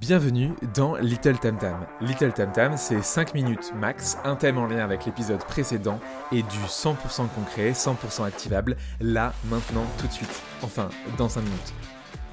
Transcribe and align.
Bienvenue 0.00 0.52
dans 0.76 0.94
Little 0.94 1.40
Tam 1.40 1.58
Tam. 1.58 1.84
Little 2.00 2.32
Tam 2.32 2.52
Tam, 2.52 2.76
c'est 2.76 3.02
5 3.02 3.34
minutes 3.34 3.72
max, 3.74 4.16
un 4.22 4.36
thème 4.36 4.56
en 4.56 4.66
lien 4.66 4.84
avec 4.84 5.04
l'épisode 5.04 5.44
précédent 5.44 5.98
et 6.30 6.42
du 6.42 6.58
100% 6.68 7.28
concret, 7.30 7.72
100% 7.72 8.24
activable, 8.24 8.76
là, 9.00 9.34
maintenant, 9.50 9.84
tout 9.98 10.06
de 10.06 10.12
suite. 10.12 10.42
Enfin, 10.62 10.88
dans 11.18 11.28
5 11.28 11.40
minutes. 11.40 11.74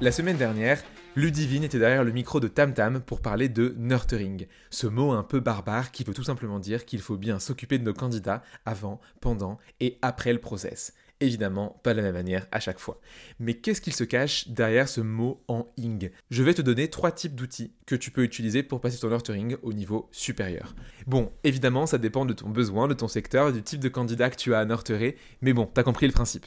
La 0.00 0.12
semaine 0.12 0.36
dernière, 0.36 0.80
Ludivine 1.16 1.64
était 1.64 1.80
derrière 1.80 2.04
le 2.04 2.12
micro 2.12 2.38
de 2.38 2.46
Tam 2.46 2.72
Tam 2.74 3.00
pour 3.00 3.20
parler 3.20 3.48
de 3.48 3.74
nurturing, 3.76 4.46
ce 4.70 4.86
mot 4.86 5.10
un 5.10 5.24
peu 5.24 5.40
barbare 5.40 5.90
qui 5.90 6.04
veut 6.04 6.14
tout 6.14 6.22
simplement 6.22 6.60
dire 6.60 6.84
qu'il 6.84 7.00
faut 7.00 7.16
bien 7.16 7.40
s'occuper 7.40 7.78
de 7.78 7.84
nos 7.84 7.92
candidats 7.92 8.44
avant, 8.66 9.00
pendant 9.20 9.58
et 9.80 9.98
après 10.00 10.32
le 10.32 10.38
process. 10.38 10.94
Évidemment, 11.20 11.80
pas 11.82 11.94
de 11.94 11.98
la 11.98 12.04
même 12.04 12.14
manière 12.14 12.46
à 12.52 12.60
chaque 12.60 12.78
fois. 12.78 13.00
Mais 13.40 13.54
qu'est-ce 13.54 13.80
qu'il 13.80 13.92
se 13.92 14.04
cache 14.04 14.48
derrière 14.48 14.88
ce 14.88 15.00
mot 15.00 15.42
en 15.48 15.66
ing? 15.76 16.10
Je 16.30 16.42
vais 16.44 16.54
te 16.54 16.62
donner 16.62 16.88
trois 16.88 17.10
types 17.10 17.34
d'outils 17.34 17.72
que 17.86 17.96
tu 17.96 18.12
peux 18.12 18.22
utiliser 18.22 18.62
pour 18.62 18.80
passer 18.80 18.98
ton 18.98 19.08
nurturing 19.08 19.56
au 19.62 19.72
niveau 19.72 20.08
supérieur. 20.12 20.76
Bon, 21.08 21.32
évidemment, 21.42 21.86
ça 21.86 21.98
dépend 21.98 22.24
de 22.24 22.34
ton 22.34 22.50
besoin, 22.50 22.86
de 22.86 22.94
ton 22.94 23.08
secteur, 23.08 23.52
du 23.52 23.62
type 23.62 23.80
de 23.80 23.88
candidat 23.88 24.30
que 24.30 24.36
tu 24.36 24.54
as 24.54 24.60
à 24.60 24.64
nurturer, 24.64 25.16
mais 25.42 25.52
bon, 25.52 25.66
t'as 25.66 25.82
compris 25.82 26.06
le 26.06 26.12
principe. 26.12 26.46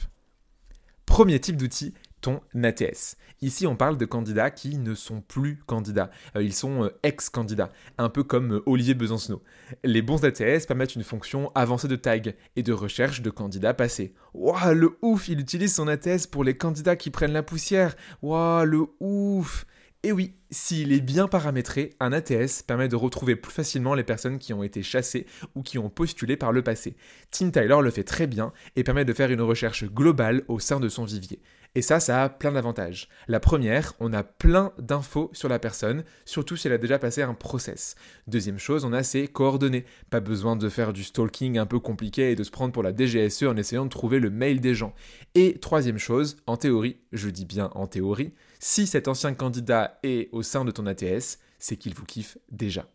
Premier 1.04 1.38
type 1.38 1.58
d'outil, 1.58 1.92
ton 2.22 2.40
ATS. 2.62 3.16
Ici, 3.42 3.66
on 3.66 3.76
parle 3.76 3.98
de 3.98 4.06
candidats 4.06 4.50
qui 4.50 4.78
ne 4.78 4.94
sont 4.94 5.20
plus 5.20 5.58
candidats. 5.66 6.10
Euh, 6.36 6.42
ils 6.42 6.54
sont 6.54 6.84
euh, 6.84 6.88
ex-candidats, 7.02 7.70
un 7.98 8.08
peu 8.08 8.22
comme 8.22 8.54
euh, 8.54 8.62
Olivier 8.66 8.94
Besancenot. 8.94 9.42
Les 9.84 10.00
bons 10.00 10.24
ATS 10.24 10.66
permettent 10.66 10.94
une 10.94 11.02
fonction 11.02 11.50
avancée 11.54 11.88
de 11.88 11.96
tag 11.96 12.36
et 12.56 12.62
de 12.62 12.72
recherche 12.72 13.20
de 13.20 13.30
candidats 13.30 13.74
passés. 13.74 14.14
Waouh, 14.32 14.74
le 14.74 14.98
ouf, 15.02 15.28
il 15.28 15.40
utilise 15.40 15.74
son 15.74 15.88
ATS 15.88 16.28
pour 16.30 16.44
les 16.44 16.56
candidats 16.56 16.96
qui 16.96 17.10
prennent 17.10 17.32
la 17.32 17.42
poussière. 17.42 17.96
Waouh, 18.22 18.64
le 18.64 18.86
ouf. 19.00 19.66
Et 20.04 20.12
oui, 20.12 20.34
s'il 20.52 20.92
est 20.92 21.00
bien 21.00 21.28
paramétré, 21.28 21.94
un 21.98 22.12
ATS 22.12 22.62
permet 22.62 22.88
de 22.88 22.96
retrouver 22.96 23.36
plus 23.36 23.52
facilement 23.52 23.94
les 23.94 24.04
personnes 24.04 24.38
qui 24.38 24.52
ont 24.52 24.62
été 24.62 24.82
chassées 24.82 25.26
ou 25.54 25.62
qui 25.62 25.78
ont 25.78 25.88
postulé 25.88 26.36
par 26.36 26.52
le 26.52 26.62
passé. 26.62 26.94
Tim 27.30 27.50
Tyler 27.50 27.78
le 27.82 27.90
fait 27.90 28.04
très 28.04 28.26
bien 28.26 28.52
et 28.76 28.84
permet 28.84 29.06
de 29.06 29.14
faire 29.14 29.30
une 29.30 29.40
recherche 29.40 29.84
globale 29.84 30.44
au 30.48 30.58
sein 30.58 30.78
de 30.78 30.90
son 30.90 31.04
vivier. 31.04 31.40
Et 31.74 31.80
ça, 31.80 32.00
ça 32.00 32.22
a 32.22 32.28
plein 32.28 32.52
d'avantages. 32.52 33.08
La 33.28 33.40
première, 33.40 33.94
on 33.98 34.12
a 34.12 34.22
plein 34.22 34.72
d'infos 34.78 35.30
sur 35.32 35.48
la 35.48 35.58
personne, 35.58 36.04
surtout 36.26 36.54
si 36.54 36.66
elle 36.66 36.74
a 36.74 36.78
déjà 36.78 36.98
passé 36.98 37.22
un 37.22 37.32
process. 37.32 37.94
Deuxième 38.26 38.58
chose, 38.58 38.84
on 38.84 38.92
a 38.92 39.02
ses 39.02 39.26
coordonnées. 39.26 39.86
Pas 40.10 40.20
besoin 40.20 40.54
de 40.54 40.68
faire 40.68 40.92
du 40.92 41.02
stalking 41.02 41.56
un 41.56 41.64
peu 41.64 41.80
compliqué 41.80 42.30
et 42.30 42.34
de 42.36 42.44
se 42.44 42.50
prendre 42.50 42.74
pour 42.74 42.82
la 42.82 42.94
DGSE 42.94 43.44
en 43.44 43.56
essayant 43.56 43.84
de 43.84 43.90
trouver 43.90 44.20
le 44.20 44.28
mail 44.28 44.60
des 44.60 44.74
gens. 44.74 44.92
Et 45.34 45.58
troisième 45.60 45.96
chose, 45.96 46.36
en 46.46 46.58
théorie, 46.58 46.98
je 47.10 47.30
dis 47.30 47.46
bien 47.46 47.70
en 47.74 47.86
théorie, 47.86 48.34
si 48.58 48.86
cet 48.86 49.08
ancien 49.08 49.32
candidat 49.32 49.98
est 50.02 50.28
au 50.32 50.41
sein 50.42 50.64
de 50.64 50.70
ton 50.70 50.86
ATS, 50.86 51.38
c'est 51.58 51.76
qu'il 51.76 51.94
vous 51.94 52.04
kiffe 52.04 52.38
déjà. 52.50 52.88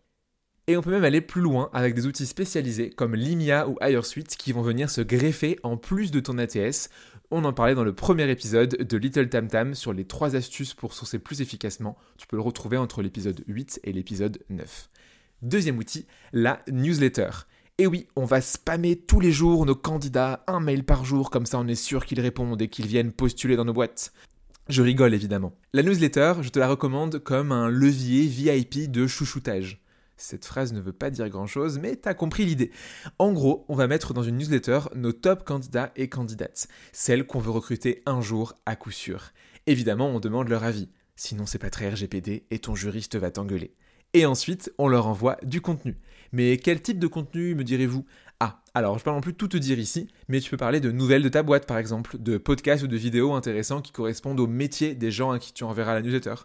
Et 0.69 0.75
on 0.75 0.81
peut 0.81 0.91
même 0.91 1.05
aller 1.05 1.21
plus 1.21 1.41
loin 1.41 1.69
avec 1.71 1.95
des 1.95 2.07
outils 2.07 2.25
spécialisés 2.25 2.89
comme 2.89 3.15
Limia 3.15 3.69
ou 3.69 3.77
HireSuite 3.81 4.35
qui 4.35 4.51
vont 4.51 4.61
venir 4.61 4.89
se 4.89 4.99
greffer 4.99 5.57
en 5.63 5.77
plus 5.77 6.11
de 6.11 6.19
ton 6.19 6.37
ATS. 6.37 6.89
On 7.31 7.45
en 7.45 7.53
parlait 7.53 7.75
dans 7.75 7.85
le 7.85 7.95
premier 7.95 8.29
épisode 8.29 8.71
de 8.71 8.97
Little 8.97 9.29
Tam 9.29 9.47
Tam 9.47 9.73
sur 9.75 9.93
les 9.93 10.03
3 10.03 10.35
astuces 10.35 10.73
pour 10.73 10.93
sourcer 10.93 11.19
plus 11.19 11.39
efficacement. 11.39 11.97
Tu 12.17 12.27
peux 12.27 12.35
le 12.35 12.41
retrouver 12.41 12.75
entre 12.75 13.01
l'épisode 13.01 13.45
8 13.47 13.79
et 13.85 13.93
l'épisode 13.93 14.39
9. 14.49 14.89
Deuxième 15.41 15.77
outil, 15.77 16.05
la 16.33 16.61
newsletter. 16.69 17.29
Et 17.77 17.87
oui, 17.87 18.07
on 18.15 18.25
va 18.25 18.41
spammer 18.41 18.97
tous 18.97 19.19
les 19.19 19.31
jours 19.31 19.65
nos 19.65 19.75
candidats, 19.75 20.43
un 20.47 20.59
mail 20.59 20.83
par 20.83 21.05
jour, 21.05 21.29
comme 21.29 21.45
ça 21.45 21.59
on 21.59 21.67
est 21.67 21.75
sûr 21.75 22.05
qu'ils 22.05 22.19
répondent 22.19 22.61
et 22.61 22.67
qu'ils 22.69 22.87
viennent 22.87 23.11
postuler 23.11 23.55
dans 23.55 23.65
nos 23.65 23.73
boîtes. 23.73 24.11
Je 24.69 24.81
rigole 24.81 25.13
évidemment. 25.13 25.53
La 25.71 25.81
newsletter, 25.81 26.33
je 26.41 26.49
te 26.49 26.59
la 26.59 26.67
recommande 26.67 27.19
comme 27.19 27.53
un 27.53 27.69
levier 27.69 28.27
VIP 28.27 28.91
de 28.91 29.07
chouchoutage. 29.07 29.81
Cette 30.17 30.45
phrase 30.45 30.73
ne 30.73 30.81
veut 30.81 30.91
pas 30.91 31.09
dire 31.09 31.29
grand-chose, 31.29 31.79
mais 31.79 31.95
t'as 31.95 32.13
compris 32.13 32.43
l'idée. 32.43 32.71
En 33.17 33.31
gros, 33.31 33.65
on 33.69 33.75
va 33.75 33.87
mettre 33.87 34.13
dans 34.13 34.23
une 34.23 34.37
newsletter 34.37 34.79
nos 34.93 35.13
top 35.13 35.45
candidats 35.45 35.93
et 35.95 36.09
candidates, 36.09 36.67
celles 36.91 37.25
qu'on 37.25 37.39
veut 37.39 37.51
recruter 37.51 38.03
un 38.05 38.19
jour 38.19 38.55
à 38.65 38.75
coup 38.75 38.91
sûr. 38.91 39.31
Évidemment, 39.67 40.09
on 40.09 40.19
demande 40.19 40.49
leur 40.49 40.65
avis, 40.65 40.89
sinon 41.15 41.45
c'est 41.45 41.59
pas 41.59 41.69
très 41.69 41.89
RGPD 41.89 42.45
et 42.51 42.59
ton 42.59 42.75
juriste 42.75 43.15
va 43.15 43.31
t'engueuler. 43.31 43.73
Et 44.13 44.25
ensuite, 44.25 44.71
on 44.77 44.87
leur 44.87 45.07
envoie 45.07 45.37
du 45.43 45.61
contenu. 45.61 45.97
Mais 46.31 46.57
quel 46.57 46.81
type 46.81 46.99
de 46.99 47.07
contenu, 47.07 47.55
me 47.55 47.63
direz-vous? 47.63 48.05
Ah, 48.39 48.61
alors 48.73 48.99
je 48.99 49.03
peux 49.03 49.09
non 49.09 49.21
plus 49.21 49.33
tout 49.33 49.47
te 49.47 49.57
dire 49.57 49.79
ici, 49.79 50.07
mais 50.27 50.39
tu 50.39 50.51
peux 50.51 50.57
parler 50.57 50.79
de 50.79 50.91
nouvelles 50.91 51.23
de 51.23 51.29
ta 51.29 51.41
boîte 51.41 51.65
par 51.65 51.79
exemple, 51.79 52.17
de 52.19 52.37
podcasts 52.37 52.83
ou 52.83 52.87
de 52.87 52.97
vidéos 52.97 53.33
intéressants 53.33 53.81
qui 53.81 53.91
correspondent 53.91 54.39
au 54.39 54.45
métier 54.45 54.93
des 54.93 55.09
gens 55.09 55.31
à 55.31 55.39
qui 55.39 55.53
tu 55.53 55.63
enverras 55.63 55.95
la 55.95 56.01
newsletter 56.01 56.35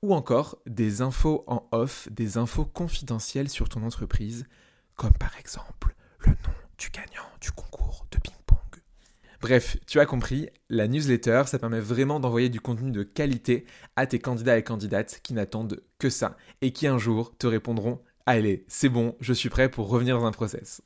ou 0.00 0.14
encore 0.14 0.58
des 0.66 1.02
infos 1.02 1.44
en 1.46 1.66
off, 1.72 2.08
des 2.10 2.38
infos 2.38 2.64
confidentielles 2.64 3.48
sur 3.48 3.68
ton 3.68 3.82
entreprise, 3.82 4.46
comme 4.96 5.12
par 5.14 5.36
exemple 5.38 5.94
le 6.20 6.32
nom 6.32 6.54
du 6.78 6.88
gagnant 6.90 7.28
du 7.40 7.50
concours 7.52 8.06
de 8.10 8.18
ping-pong. 8.18 8.82
Bref, 9.44 9.76
tu 9.86 10.00
as 10.00 10.06
compris, 10.06 10.48
la 10.70 10.88
newsletter, 10.88 11.42
ça 11.44 11.58
permet 11.58 11.78
vraiment 11.78 12.18
d'envoyer 12.18 12.48
du 12.48 12.62
contenu 12.62 12.90
de 12.90 13.02
qualité 13.02 13.66
à 13.94 14.06
tes 14.06 14.18
candidats 14.18 14.56
et 14.56 14.62
candidates 14.62 15.20
qui 15.22 15.34
n'attendent 15.34 15.82
que 15.98 16.08
ça 16.08 16.38
et 16.62 16.72
qui 16.72 16.86
un 16.86 16.96
jour 16.96 17.36
te 17.36 17.46
répondront 17.46 18.00
Allez, 18.24 18.64
c'est 18.68 18.88
bon, 18.88 19.14
je 19.20 19.34
suis 19.34 19.50
prêt 19.50 19.68
pour 19.68 19.90
revenir 19.90 20.18
dans 20.18 20.24
un 20.24 20.32
process. 20.32 20.80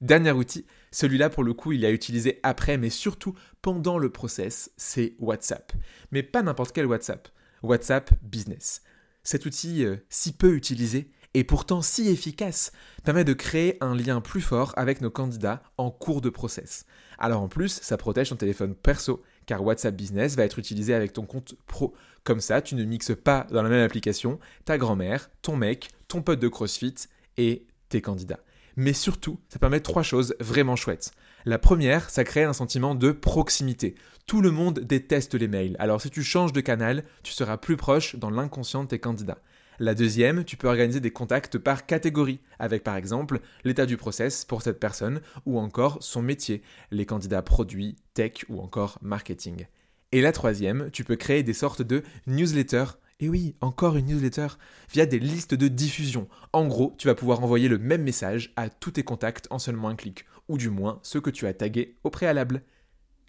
Dernier 0.00 0.30
outil, 0.30 0.64
celui-là 0.92 1.28
pour 1.28 1.42
le 1.42 1.54
coup 1.54 1.72
il 1.72 1.84
a 1.84 1.90
utilisé 1.90 2.38
après 2.44 2.78
mais 2.78 2.88
surtout 2.88 3.34
pendant 3.62 3.98
le 3.98 4.10
process, 4.10 4.70
c'est 4.76 5.16
WhatsApp. 5.18 5.72
Mais 6.12 6.22
pas 6.22 6.44
n'importe 6.44 6.70
quel 6.70 6.86
WhatsApp. 6.86 7.30
WhatsApp 7.64 8.12
Business. 8.22 8.82
Cet 9.24 9.44
outil 9.44 9.84
euh, 9.84 9.96
si 10.08 10.36
peu 10.36 10.54
utilisé 10.54 11.10
et 11.34 11.44
pourtant 11.44 11.82
si 11.82 12.08
efficace 12.08 12.72
permet 13.04 13.24
de 13.24 13.32
créer 13.32 13.78
un 13.80 13.94
lien 13.94 14.20
plus 14.20 14.40
fort 14.40 14.72
avec 14.76 15.00
nos 15.00 15.10
candidats 15.10 15.62
en 15.78 15.90
cours 15.90 16.20
de 16.20 16.30
process. 16.30 16.84
Alors 17.18 17.42
en 17.42 17.48
plus, 17.48 17.80
ça 17.82 17.96
protège 17.96 18.30
ton 18.30 18.36
téléphone 18.36 18.74
perso 18.74 19.22
car 19.46 19.62
WhatsApp 19.64 19.94
Business 19.94 20.36
va 20.36 20.44
être 20.44 20.58
utilisé 20.58 20.94
avec 20.94 21.12
ton 21.12 21.24
compte 21.24 21.54
pro. 21.66 21.94
Comme 22.24 22.40
ça, 22.40 22.60
tu 22.60 22.74
ne 22.74 22.84
mixes 22.84 23.16
pas 23.16 23.46
dans 23.50 23.62
la 23.62 23.68
même 23.68 23.84
application 23.84 24.38
ta 24.64 24.78
grand-mère, 24.78 25.30
ton 25.42 25.56
mec, 25.56 25.90
ton 26.08 26.22
pote 26.22 26.40
de 26.40 26.48
CrossFit 26.48 26.94
et 27.36 27.66
tes 27.88 28.00
candidats. 28.00 28.40
Mais 28.76 28.92
surtout, 28.92 29.38
ça 29.48 29.58
permet 29.58 29.80
trois 29.80 30.02
choses 30.02 30.34
vraiment 30.40 30.76
chouettes. 30.76 31.12
La 31.44 31.58
première, 31.58 32.08
ça 32.08 32.24
crée 32.24 32.44
un 32.44 32.52
sentiment 32.52 32.94
de 32.94 33.10
proximité. 33.12 33.96
Tout 34.26 34.40
le 34.40 34.50
monde 34.50 34.78
déteste 34.78 35.34
les 35.34 35.48
mails, 35.48 35.76
alors 35.78 36.00
si 36.00 36.08
tu 36.08 36.22
changes 36.22 36.52
de 36.52 36.60
canal, 36.60 37.04
tu 37.22 37.32
seras 37.32 37.56
plus 37.56 37.76
proche 37.76 38.16
dans 38.16 38.30
l'inconscient 38.30 38.84
de 38.84 38.88
tes 38.88 39.00
candidats. 39.00 39.38
La 39.78 39.94
deuxième, 39.94 40.44
tu 40.44 40.56
peux 40.56 40.68
organiser 40.68 41.00
des 41.00 41.10
contacts 41.10 41.58
par 41.58 41.86
catégorie, 41.86 42.40
avec 42.58 42.84
par 42.84 42.96
exemple 42.96 43.40
l'état 43.64 43.86
du 43.86 43.96
process 43.96 44.44
pour 44.44 44.62
cette 44.62 44.78
personne 44.78 45.20
ou 45.46 45.58
encore 45.58 45.98
son 46.00 46.22
métier, 46.22 46.62
les 46.90 47.06
candidats 47.06 47.42
produits, 47.42 47.96
tech 48.14 48.44
ou 48.48 48.60
encore 48.60 48.98
marketing. 49.02 49.66
Et 50.12 50.20
la 50.20 50.32
troisième, 50.32 50.90
tu 50.92 51.04
peux 51.04 51.16
créer 51.16 51.42
des 51.42 51.54
sortes 51.54 51.82
de 51.82 52.02
newsletters 52.26 52.98
et 53.22 53.28
oui, 53.28 53.54
encore 53.60 53.96
une 53.96 54.06
newsletter 54.06 54.48
via 54.92 55.06
des 55.06 55.20
listes 55.20 55.54
de 55.54 55.68
diffusion. 55.68 56.28
En 56.52 56.66
gros, 56.66 56.92
tu 56.98 57.06
vas 57.06 57.14
pouvoir 57.14 57.42
envoyer 57.42 57.68
le 57.68 57.78
même 57.78 58.02
message 58.02 58.52
à 58.56 58.68
tous 58.68 58.90
tes 58.90 59.04
contacts 59.04 59.46
en 59.50 59.60
seulement 59.60 59.88
un 59.88 59.94
clic, 59.94 60.26
ou 60.48 60.58
du 60.58 60.70
moins 60.70 60.98
ceux 61.02 61.20
que 61.20 61.30
tu 61.30 61.46
as 61.46 61.54
tagués 61.54 61.96
au 62.02 62.10
préalable. 62.10 62.62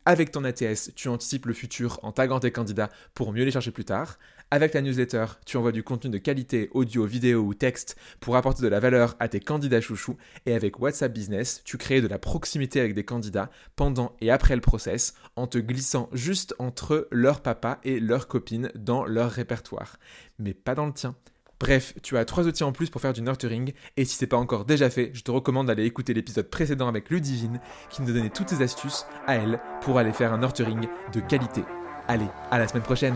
Avec 0.06 0.31
ton 0.31 0.44
ATS, 0.44 0.91
tu 0.96 1.08
anticipes 1.08 1.46
le 1.46 1.53
futur 1.53 1.97
en 2.03 2.12
taguant 2.12 2.41
tes 2.41 2.52
candidats 2.52 2.90
pour 3.14 3.31
mieux 3.31 3.46
les 3.46 3.52
chercher 3.52 3.72
plus 3.72 3.86
tard. 3.86 4.19
Avec 4.52 4.72
ta 4.72 4.81
newsletter, 4.81 5.25
tu 5.46 5.56
envoies 5.56 5.72
du 5.72 5.81
contenu 5.81 6.12
de 6.12 6.18
qualité, 6.18 6.69
audio, 6.74 7.06
vidéo 7.06 7.41
ou 7.41 7.53
texte 7.53 7.96
pour 8.19 8.36
apporter 8.36 8.62
de 8.62 8.68
la 8.68 8.81
valeur 8.81 9.16
à 9.19 9.30
tes 9.30 9.40
candidats 9.40 9.80
chouchous. 9.80 10.18
Et 10.46 10.53
avec 10.53 10.80
WhatsApp 10.80 11.14
Business, 11.14 11.62
tu 11.64 11.78
crées 11.78 12.02
de 12.02 12.08
la 12.08 12.19
proximité 12.19 12.81
avec 12.81 12.94
des 12.94 13.06
candidats 13.06 13.50
pendant 13.78 14.14
et 14.19 14.30
après 14.30 14.56
le 14.56 14.62
process 14.62 15.14
en 15.38 15.47
te 15.47 15.58
glissant 15.58 16.09
juste 16.12 16.53
entre 16.59 17.08
leur 17.09 17.41
papa 17.41 17.80
et 17.85 18.02
leur 18.02 18.28
copine 18.28 18.72
dans 18.75 19.06
leur 19.06 19.31
répertoire. 19.31 19.97
Mais 20.38 20.53
pas 20.53 20.75
dans 20.75 20.85
le 20.85 20.94
tien. 20.94 21.16
Bref, 21.63 21.94
tu 22.03 22.18
as 22.18 22.26
trois 22.26 22.46
outils 22.46 22.66
en 22.66 22.73
plus 22.73 22.90
pour 22.90 22.99
faire 22.99 23.14
du 23.14 23.22
nurturing, 23.22 23.72
et 23.96 24.03
si 24.03 24.17
c'est 24.17 24.28
pas 24.28 24.35
encore 24.35 24.66
déjà 24.66 24.90
fait, 24.90 25.11
je 25.14 25.23
te 25.23 25.32
recommande 25.32 25.67
d'aller 25.67 25.85
écouter 25.85 26.14
l'épisode 26.14 26.49
précédent 26.49 26.90
avec 26.90 27.09
Ludivine, 27.09 27.61
qui 27.90 28.02
nous 28.02 28.11
donnait 28.11 28.32
toutes 28.32 28.49
ses 28.49 28.61
astuces 28.61 29.05
à 29.28 29.35
elle 29.35 29.61
pour 29.79 29.97
aller 29.97 30.11
faire 30.11 30.34
un 30.34 30.40
nurturing 30.40 30.90
de 31.14 31.22
qualité. 31.22 31.64
Allez, 32.09 32.28
à 32.52 32.59
la 32.59 32.67
semaine 32.67 32.84
prochaine 32.84 33.16